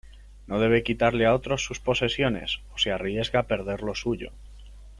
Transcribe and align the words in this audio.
No 0.47 0.59
debe 0.59 0.81
quitarle 0.81 1.27
a 1.27 1.35
otros 1.35 1.63
sus 1.63 1.79
posesiones, 1.79 2.61
o 2.73 2.79
se 2.79 2.91
arriesga 2.91 3.41
a 3.41 3.45
perder 3.45 3.83
lo 3.83 3.93
suyo. 3.93 4.31